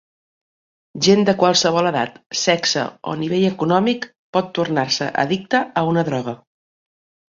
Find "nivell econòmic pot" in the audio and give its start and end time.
3.21-4.53